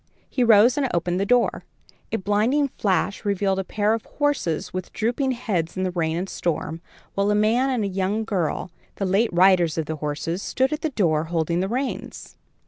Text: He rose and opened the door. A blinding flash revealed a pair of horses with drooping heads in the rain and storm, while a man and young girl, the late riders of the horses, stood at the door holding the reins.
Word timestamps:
He 0.27 0.43
rose 0.43 0.77
and 0.79 0.89
opened 0.95 1.19
the 1.19 1.27
door. 1.27 1.63
A 2.11 2.17
blinding 2.17 2.69
flash 2.69 3.23
revealed 3.23 3.59
a 3.59 3.63
pair 3.63 3.93
of 3.93 4.03
horses 4.05 4.73
with 4.73 4.91
drooping 4.93 5.33
heads 5.33 5.77
in 5.77 5.83
the 5.83 5.91
rain 5.91 6.17
and 6.17 6.27
storm, 6.27 6.81
while 7.13 7.29
a 7.29 7.35
man 7.35 7.69
and 7.69 7.95
young 7.95 8.23
girl, 8.23 8.71
the 8.95 9.05
late 9.05 9.31
riders 9.31 9.77
of 9.77 9.85
the 9.85 9.97
horses, 9.97 10.41
stood 10.41 10.73
at 10.73 10.81
the 10.81 10.89
door 10.89 11.25
holding 11.25 11.59
the 11.59 11.69
reins. 11.69 12.35